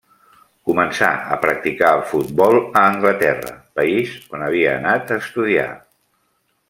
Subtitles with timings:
[0.69, 5.69] Començà a practicar el futbol a Anglaterra, país on havia anat a estudiar.